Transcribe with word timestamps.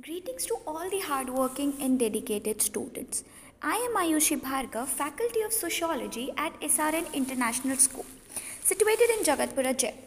Greetings 0.00 0.46
to 0.46 0.54
all 0.64 0.88
the 0.88 1.00
hardworking 1.00 1.74
and 1.80 1.98
dedicated 1.98 2.62
students. 2.62 3.24
I 3.60 3.74
am 3.74 3.96
Ayushi 3.96 4.40
Bhargav, 4.40 4.86
Faculty 4.86 5.40
of 5.42 5.52
Sociology 5.52 6.30
at 6.36 6.52
SRN 6.60 7.12
International 7.12 7.76
School, 7.76 8.06
situated 8.62 9.10
in 9.18 9.24
Jagatpura, 9.24 9.76
Jaipur. 9.76 9.98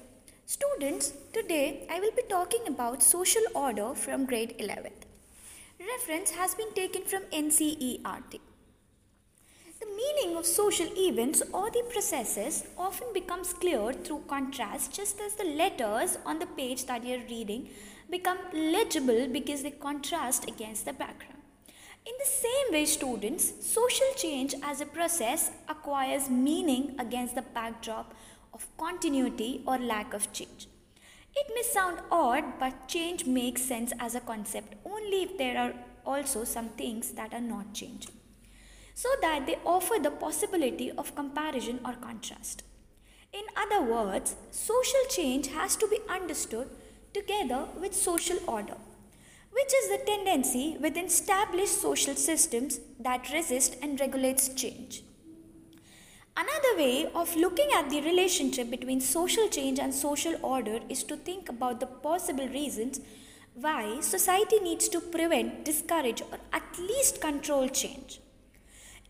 Students, 0.46 1.12
today 1.34 1.86
I 1.92 2.00
will 2.00 2.14
be 2.16 2.22
talking 2.30 2.62
about 2.68 3.04
social 3.04 3.42
order 3.54 3.94
from 3.94 4.26
grade 4.26 4.56
11th. 4.60 5.04
Reference 5.78 6.32
has 6.32 6.56
been 6.56 6.74
taken 6.74 7.04
from 7.04 7.24
NCERT. 7.24 8.40
The 9.82 9.88
meaning 9.88 10.38
of 10.38 10.46
social 10.46 10.88
events 10.96 11.44
or 11.52 11.70
the 11.70 11.84
processes 11.92 12.64
often 12.78 13.08
becomes 13.14 13.52
clear 13.52 13.92
through 13.92 14.24
contrast, 14.30 14.94
just 14.94 15.20
as 15.20 15.34
the 15.34 15.44
letters 15.44 16.18
on 16.26 16.40
the 16.40 16.46
page 16.46 16.86
that 16.86 17.04
you're 17.04 17.28
reading 17.30 17.68
become 18.12 18.38
legible 18.54 19.28
because 19.28 19.64
they 19.64 19.72
contrast 19.72 20.48
against 20.48 20.86
the 20.86 20.94
background. 20.94 21.40
In 22.06 22.14
the 22.20 22.26
same 22.26 22.74
way, 22.74 22.86
students, 22.86 23.54
social 23.66 24.12
change 24.16 24.54
as 24.64 24.82
a 24.82 24.86
process 24.86 25.52
acquires 25.70 26.30
meaning 26.30 26.96
against 27.00 27.36
the 27.36 27.42
backdrop 27.42 28.14
of 28.54 28.68
continuity 28.78 29.62
or 29.66 29.78
lack 29.78 30.14
of 30.14 30.32
change. 30.34 30.68
It 31.34 31.48
may 31.56 31.62
sound 31.62 32.00
odd, 32.12 32.60
but 32.60 32.88
change 32.90 33.26
makes 33.26 33.62
sense 33.62 33.94
as 34.00 34.16
a 34.16 34.20
concept 34.20 34.76
only 34.84 35.24
if 35.24 35.38
there 35.38 35.58
are 35.58 35.74
also 36.06 36.44
some 36.44 36.70
things 36.70 37.12
that 37.12 37.34
are 37.34 37.40
not 37.40 37.74
changing, 37.74 38.16
so 38.94 39.08
that 39.22 39.46
they 39.46 39.58
offer 39.64 40.00
the 40.02 40.12
possibility 40.12 40.92
of 40.92 41.16
comparison 41.16 41.80
or 41.86 41.94
contrast. 41.94 42.64
In 43.32 43.44
other 43.56 43.82
words, 43.82 44.36
social 44.50 45.06
change 45.10 45.48
has 45.48 45.78
to 45.78 45.88
be 45.88 46.00
understood 46.10 46.70
together 47.14 47.66
with 47.80 47.94
social 47.94 48.38
order, 48.48 48.78
which 49.52 49.74
is 49.74 49.90
the 49.90 50.04
tendency 50.06 50.78
within 50.80 51.06
established 51.06 51.82
social 51.82 52.16
systems 52.16 52.80
that 53.00 53.32
resist 53.32 53.76
and 53.82 54.00
regulates 54.00 54.50
change. 54.50 55.04
Another 56.38 56.78
way 56.78 57.10
of 57.14 57.36
looking 57.36 57.70
at 57.74 57.90
the 57.90 58.02
relationship 58.02 58.70
between 58.70 59.02
social 59.02 59.50
change 59.50 59.80
and 59.80 59.94
social 59.94 60.36
order 60.42 60.80
is 60.88 61.04
to 61.04 61.18
think 61.18 61.50
about 61.50 61.80
the 61.82 61.88
possible 61.88 62.48
reasons 62.48 63.02
why 63.54 64.00
society 64.00 64.60
needs 64.60 64.88
to 64.88 65.02
prevent, 65.02 65.66
discourage, 65.66 66.22
or 66.22 66.40
at 66.54 66.64
least 66.80 67.20
control 67.20 67.68
change. 67.68 68.22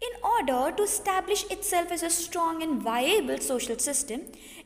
In 0.01 0.13
order 0.23 0.75
to 0.75 0.83
establish 0.83 1.43
itself 1.51 1.91
as 1.91 2.01
a 2.01 2.09
strong 2.09 2.63
and 2.63 2.81
viable 2.81 3.37
social 3.37 3.77
system, 3.77 4.21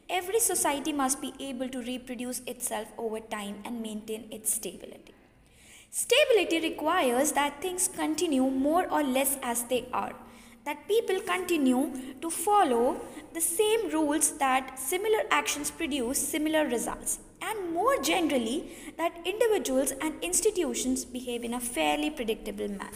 every 0.10 0.40
society 0.40 0.94
must 0.94 1.20
be 1.20 1.34
able 1.42 1.68
to 1.68 1.82
reproduce 1.82 2.40
itself 2.48 2.88
over 2.98 3.20
time 3.20 3.56
and 3.66 3.82
maintain 3.82 4.30
its 4.32 4.54
stability. 4.54 5.14
Stability 5.92 6.62
requires 6.62 7.34
that 7.34 7.62
things 7.62 7.90
continue 7.90 8.50
more 8.50 8.88
or 8.90 9.04
less 9.04 9.38
as 9.44 9.64
they 9.66 9.90
are, 9.92 10.14
that 10.64 10.88
people 10.88 11.20
continue 11.20 11.92
to 12.22 12.30
follow 12.30 13.02
the 13.34 13.42
same 13.42 13.90
rules, 13.92 14.38
that 14.38 14.80
similar 14.80 15.24
actions 15.32 15.70
produce 15.70 16.18
similar 16.18 16.66
results, 16.66 17.20
and 17.42 17.74
more 17.74 18.02
generally, 18.02 18.72
that 18.98 19.14
individuals 19.26 19.92
and 20.00 20.14
institutions 20.24 21.04
behave 21.04 21.44
in 21.44 21.54
a 21.54 21.60
fairly 21.60 22.10
predictable 22.10 22.70
manner. 22.70 22.90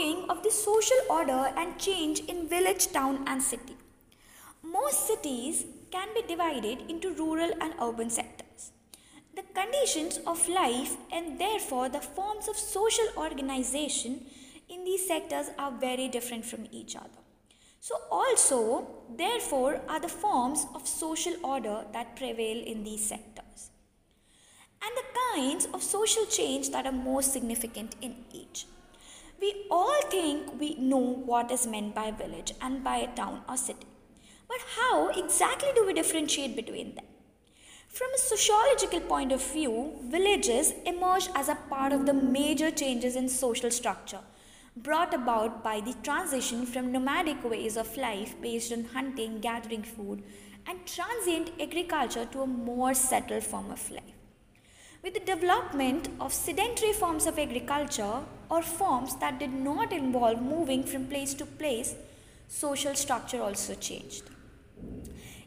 Of 0.00 0.42
the 0.42 0.50
social 0.50 0.96
order 1.10 1.52
and 1.58 1.78
change 1.78 2.20
in 2.20 2.48
village, 2.48 2.90
town, 2.90 3.22
and 3.26 3.42
city. 3.42 3.76
Most 4.62 5.06
cities 5.06 5.66
can 5.90 6.08
be 6.14 6.22
divided 6.22 6.88
into 6.88 7.12
rural 7.12 7.50
and 7.60 7.74
urban 7.82 8.08
sectors. 8.08 8.72
The 9.36 9.42
conditions 9.54 10.18
of 10.26 10.48
life 10.48 10.96
and 11.12 11.38
therefore 11.38 11.90
the 11.90 12.00
forms 12.00 12.48
of 12.48 12.56
social 12.56 13.08
organization 13.14 14.24
in 14.70 14.84
these 14.84 15.06
sectors 15.06 15.50
are 15.58 15.70
very 15.70 16.08
different 16.08 16.46
from 16.46 16.66
each 16.72 16.96
other. 16.96 17.20
So, 17.80 17.96
also, 18.10 18.88
therefore, 19.14 19.82
are 19.86 20.00
the 20.00 20.08
forms 20.08 20.64
of 20.74 20.88
social 20.88 21.34
order 21.44 21.84
that 21.92 22.16
prevail 22.16 22.64
in 22.64 22.84
these 22.84 23.06
sectors 23.06 23.68
and 24.82 24.92
the 24.96 25.08
kinds 25.34 25.66
of 25.74 25.82
social 25.82 26.24
change 26.24 26.70
that 26.70 26.86
are 26.86 26.92
most 26.92 27.34
significant 27.34 27.96
in 28.00 28.16
each. 28.32 28.64
We 29.40 29.66
all 29.70 30.00
think 30.10 30.60
we 30.60 30.74
know 30.74 30.98
what 30.98 31.50
is 31.50 31.66
meant 31.66 31.94
by 31.94 32.10
village 32.10 32.52
and 32.60 32.84
by 32.84 32.96
a 32.98 33.14
town 33.14 33.42
or 33.48 33.56
city. 33.56 33.86
But 34.46 34.58
how 34.76 35.08
exactly 35.08 35.70
do 35.74 35.86
we 35.86 35.94
differentiate 35.94 36.56
between 36.56 36.94
them? 36.94 37.06
From 37.88 38.12
a 38.14 38.18
sociological 38.18 39.00
point 39.00 39.32
of 39.32 39.42
view, 39.42 39.92
villages 40.04 40.74
emerge 40.84 41.28
as 41.34 41.48
a 41.48 41.54
part 41.54 41.92
of 41.92 42.06
the 42.06 42.12
major 42.12 42.70
changes 42.70 43.16
in 43.16 43.28
social 43.28 43.70
structure 43.70 44.20
brought 44.76 45.12
about 45.12 45.64
by 45.64 45.80
the 45.80 45.94
transition 46.02 46.64
from 46.64 46.92
nomadic 46.92 47.42
ways 47.42 47.76
of 47.76 47.96
life 47.96 48.34
based 48.40 48.72
on 48.72 48.84
hunting, 48.84 49.40
gathering 49.40 49.82
food, 49.82 50.22
and 50.66 50.86
transient 50.86 51.50
agriculture 51.60 52.26
to 52.26 52.42
a 52.42 52.46
more 52.46 52.94
settled 52.94 53.42
form 53.42 53.70
of 53.70 53.90
life. 53.90 54.14
With 55.02 55.14
the 55.14 55.20
development 55.20 56.08
of 56.20 56.32
sedentary 56.32 56.92
forms 56.92 57.26
of 57.26 57.38
agriculture 57.38 58.20
or 58.50 58.62
forms 58.62 59.16
that 59.16 59.38
did 59.38 59.52
not 59.52 59.92
involve 59.92 60.42
moving 60.42 60.82
from 60.82 61.06
place 61.06 61.32
to 61.34 61.46
place, 61.46 61.94
social 62.48 62.94
structure 62.94 63.40
also 63.40 63.74
changed. 63.74 64.24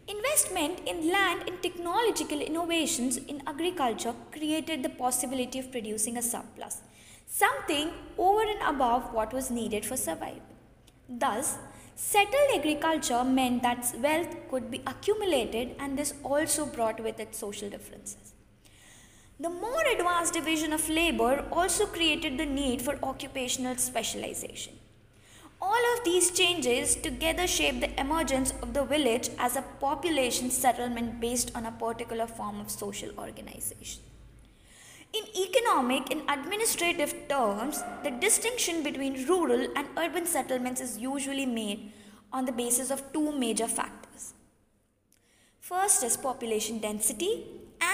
Investment 0.08 0.80
in 0.86 1.12
land 1.12 1.44
and 1.48 1.62
technological 1.62 2.42
innovations 2.42 3.18
in 3.18 3.42
agriculture 3.48 4.14
created 4.32 4.84
the 4.84 4.90
possibility 4.90 5.60
of 5.60 5.72
producing 5.72 6.18
a 6.18 6.22
surplus, 6.22 6.82
something 7.28 7.92
over 8.18 8.42
and 8.42 8.62
above 8.76 9.14
what 9.14 9.34
was 9.34 9.50
needed 9.50 9.86
for 9.86 9.96
survival. 9.96 10.42
Thus, 11.08 11.58
settled 11.96 12.56
agriculture 12.56 13.24
meant 13.24 13.64
that 13.64 13.94
wealth 14.02 14.36
could 14.50 14.70
be 14.72 14.82
accumulated, 14.88 15.76
and 15.80 15.98
this 15.98 16.14
also 16.24 16.66
brought 16.66 17.02
with 17.02 17.20
it 17.20 17.36
social 17.36 17.70
differences. 17.70 18.33
The 19.40 19.50
more 19.50 19.84
advanced 19.92 20.34
division 20.34 20.74
of 20.74 20.88
labor 20.88 21.46
also 21.52 21.88
created 21.88 22.38
the 22.38 22.46
need 22.46 22.82
for 22.82 23.00
occupational 23.04 23.76
specialization. 23.78 24.74
All 25.60 25.98
of 25.98 26.04
these 26.04 26.30
changes 26.30 26.96
together 26.96 27.48
shaped 27.48 27.82
the 27.82 28.00
emergence 28.00 28.54
of 28.62 28.74
the 28.74 28.84
village 28.84 29.30
as 29.40 29.56
a 29.56 29.64
population 29.80 30.52
settlement 30.52 31.20
based 31.20 31.52
on 31.56 31.66
a 31.66 31.72
particular 31.72 32.28
form 32.28 32.60
of 32.60 32.70
social 32.70 33.10
organization. 33.18 34.04
In 35.14 35.24
economic 35.36 36.12
and 36.12 36.22
administrative 36.30 37.28
terms, 37.28 37.82
the 38.04 38.12
distinction 38.12 38.84
between 38.84 39.26
rural 39.28 39.68
and 39.76 39.88
urban 39.98 40.26
settlements 40.26 40.82
is 40.82 40.98
usually 40.98 41.46
made 41.46 41.92
on 42.32 42.46
the 42.46 42.52
basis 42.52 42.92
of 42.92 43.12
two 43.14 43.32
major 43.32 43.68
factors. 43.68 44.34
First 45.60 46.04
is 46.04 46.18
population 46.18 46.80
density 46.80 47.46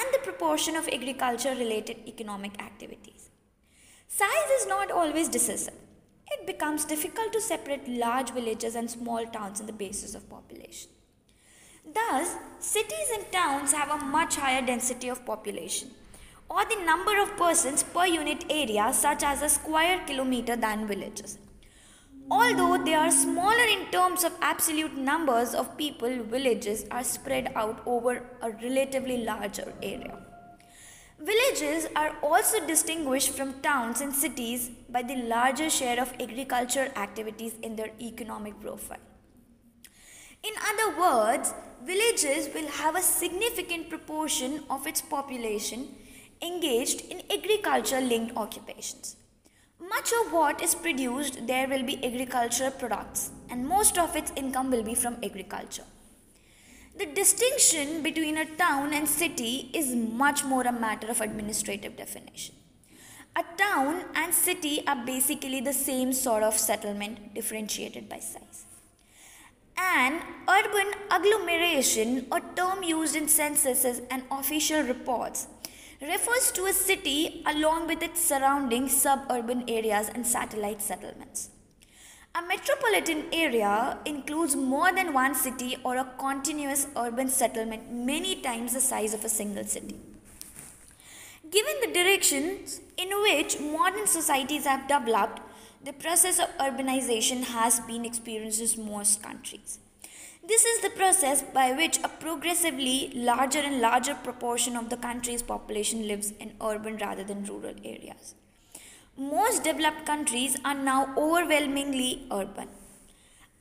and 0.09 0.15
the 0.15 0.25
proportion 0.25 0.75
of 0.75 0.87
agriculture 0.87 1.53
related 1.55 1.97
economic 2.07 2.59
activities. 2.61 3.29
Size 4.07 4.49
is 4.59 4.67
not 4.67 4.91
always 4.91 5.29
decisive 5.29 5.75
it 6.31 6.45
becomes 6.45 6.85
difficult 6.85 7.33
to 7.33 7.41
separate 7.41 7.87
large 7.87 8.31
villages 8.31 8.75
and 8.75 8.89
small 8.89 9.25
towns 9.25 9.59
on 9.59 9.67
the 9.67 9.73
basis 9.73 10.15
of 10.15 10.29
population. 10.29 10.89
Thus, 11.93 12.35
cities 12.59 13.09
and 13.15 13.31
towns 13.31 13.73
have 13.73 13.89
a 13.89 14.05
much 14.05 14.35
higher 14.35 14.65
density 14.65 15.09
of 15.09 15.25
population 15.25 15.89
or 16.49 16.65
the 16.65 16.83
number 16.83 17.19
of 17.19 17.35
persons 17.37 17.83
per 17.83 18.05
unit 18.05 18.45
area 18.49 18.91
such 18.93 19.23
as 19.23 19.41
a 19.41 19.49
square 19.49 20.01
kilometer 20.05 20.55
than 20.55 20.87
villages. 20.87 21.37
Although 22.31 22.83
they 22.83 22.93
are 22.93 23.09
smaller 23.09 23.67
in 23.71 23.87
terms 23.91 24.23
of 24.23 24.33
absolute 24.39 24.95
numbers 24.95 25.55
of 25.55 25.75
people, 25.77 26.23
villages 26.23 26.85
are 26.91 27.03
spread 27.03 27.51
out 27.55 27.81
over 27.87 28.23
a 28.41 28.51
relatively 28.51 29.23
larger 29.23 29.73
area. 29.81 30.19
Villages 31.19 31.87
are 31.95 32.15
also 32.21 32.65
distinguished 32.65 33.31
from 33.31 33.59
towns 33.61 33.99
and 33.99 34.13
cities 34.13 34.69
by 34.89 35.01
the 35.01 35.15
larger 35.15 35.69
share 35.69 35.99
of 35.99 36.13
agricultural 36.19 36.89
activities 36.95 37.53
in 37.63 37.75
their 37.75 37.91
economic 37.99 38.59
profile. 38.61 38.99
In 40.43 40.53
other 40.71 40.99
words, 40.99 41.53
villages 41.83 42.47
will 42.53 42.67
have 42.67 42.95
a 42.95 43.01
significant 43.01 43.89
proportion 43.89 44.63
of 44.69 44.87
its 44.87 45.01
population 45.01 45.95
engaged 46.41 47.01
in 47.01 47.23
agriculture 47.29 47.99
linked 47.99 48.37
occupations. 48.37 49.17
Much 49.99 50.13
of 50.25 50.31
what 50.31 50.61
is 50.63 50.73
produced 50.75 51.45
there 51.45 51.67
will 51.67 51.83
be 51.83 52.01
agricultural 52.05 52.71
products, 52.71 53.31
and 53.49 53.67
most 53.67 53.97
of 53.97 54.15
its 54.15 54.31
income 54.37 54.71
will 54.71 54.81
be 54.81 54.95
from 54.95 55.17
agriculture. 55.21 55.83
The 56.97 57.07
distinction 57.07 58.01
between 58.01 58.37
a 58.37 58.45
town 58.45 58.93
and 58.93 59.09
city 59.09 59.69
is 59.73 59.93
much 59.93 60.45
more 60.45 60.61
a 60.61 60.71
matter 60.71 61.07
of 61.09 61.19
administrative 61.19 61.97
definition. 61.97 62.55
A 63.35 63.43
town 63.57 64.05
and 64.15 64.33
city 64.33 64.87
are 64.87 65.05
basically 65.05 65.59
the 65.59 65.73
same 65.73 66.13
sort 66.13 66.43
of 66.43 66.57
settlement 66.57 67.33
differentiated 67.33 68.07
by 68.07 68.19
size. 68.19 68.63
An 69.75 70.21
urban 70.47 70.93
agglomeration, 71.11 72.25
a 72.31 72.39
term 72.55 72.83
used 72.83 73.17
in 73.17 73.27
censuses 73.27 74.01
and 74.09 74.23
official 74.31 74.81
reports, 74.81 75.47
refers 76.01 76.51
to 76.51 76.65
a 76.65 76.73
city 76.73 77.43
along 77.45 77.87
with 77.87 78.01
its 78.01 78.21
surrounding 78.21 78.87
suburban 78.87 79.63
areas 79.67 80.09
and 80.09 80.25
satellite 80.25 80.81
settlements. 80.81 81.49
A 82.35 82.41
metropolitan 82.41 83.25
area 83.33 83.97
includes 84.05 84.55
more 84.55 84.91
than 84.93 85.13
one 85.13 85.35
city 85.35 85.77
or 85.83 85.97
a 85.97 86.07
continuous 86.17 86.87
urban 86.95 87.27
settlement 87.27 87.91
many 87.91 88.41
times 88.41 88.73
the 88.73 88.79
size 88.79 89.13
of 89.13 89.25
a 89.25 89.29
single 89.29 89.65
city. 89.65 89.99
Given 91.51 91.75
the 91.81 91.91
directions 91.91 92.81
in 92.95 93.09
which 93.23 93.59
modern 93.59 94.05
societies 94.05 94.65
have 94.65 94.87
developed, 94.87 95.41
the 95.83 95.93
process 95.93 96.39
of 96.39 96.49
urbanization 96.59 97.43
has 97.43 97.79
been 97.79 98.05
experienced 98.05 98.77
in 98.77 98.85
most 98.85 99.23
countries. 99.23 99.79
This 100.41 100.63
is 100.63 100.81
the 100.81 100.89
process 100.89 101.41
by 101.41 101.73
which 101.73 101.99
a 102.03 102.07
progressively 102.07 103.11
larger 103.13 103.59
and 103.59 103.81
larger 103.81 104.15
proportion 104.15 104.77
of 104.77 104.89
the 104.89 104.97
country's 104.97 105.41
population 105.41 106.07
lives 106.07 106.31
in 106.39 106.53
urban 106.61 106.97
rather 106.97 107.23
than 107.23 107.43
rural 107.43 107.75
areas. 107.83 108.35
Most 109.17 109.65
developed 109.65 110.05
countries 110.05 110.55
are 110.63 110.75
now 110.75 111.13
overwhelmingly 111.17 112.25
urban. 112.31 112.69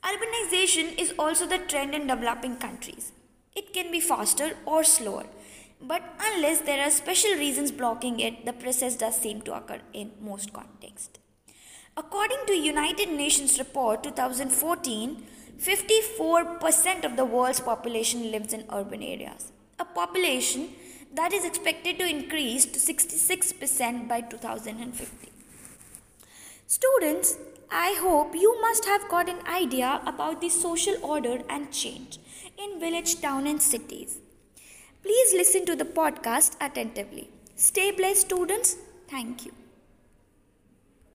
Urbanization 0.03 0.97
is 0.97 1.13
also 1.19 1.45
the 1.45 1.57
trend 1.57 1.93
in 1.93 2.07
developing 2.07 2.55
countries. 2.55 3.11
It 3.55 3.73
can 3.73 3.91
be 3.91 3.99
faster 3.99 4.51
or 4.65 4.85
slower, 4.85 5.25
but 5.81 6.01
unless 6.19 6.61
there 6.61 6.81
are 6.81 6.89
special 6.89 7.33
reasons 7.33 7.71
blocking 7.71 8.21
it, 8.21 8.45
the 8.45 8.53
process 8.53 8.95
does 8.95 9.17
seem 9.17 9.41
to 9.41 9.53
occur 9.53 9.81
in 9.91 10.11
most 10.21 10.53
contexts. 10.53 11.19
According 11.97 12.45
to 12.47 12.53
United 12.53 13.09
Nations 13.09 13.59
report 13.59 14.03
2014, 14.03 15.23
54% 15.59 17.03
of 17.03 17.17
the 17.17 17.25
world's 17.25 17.59
population 17.59 18.31
lives 18.31 18.53
in 18.53 18.63
urban 18.71 19.03
areas. 19.03 19.51
A 19.77 19.85
population 19.85 20.69
that 21.13 21.33
is 21.33 21.43
expected 21.43 21.99
to 21.99 22.07
increase 22.07 22.65
to 22.65 22.79
66% 22.79 24.07
by 24.07 24.21
2050. 24.21 25.29
Students, 26.67 27.37
I 27.69 27.97
hope 27.99 28.35
you 28.35 28.59
must 28.61 28.85
have 28.85 29.09
got 29.09 29.27
an 29.27 29.45
idea 29.47 30.01
about 30.05 30.39
the 30.39 30.49
social 30.49 30.95
order 31.03 31.41
and 31.49 31.71
change 31.71 32.19
in 32.57 32.79
village, 32.79 33.19
town, 33.21 33.47
and 33.47 33.61
cities. 33.61 34.19
Please 35.03 35.33
listen 35.33 35.65
to 35.65 35.75
the 35.75 35.85
podcast 35.85 36.55
attentively. 36.61 37.29
Stay 37.55 37.91
blessed, 37.91 38.21
students. 38.21 38.77
Thank 39.07 39.45
you. 39.45 39.53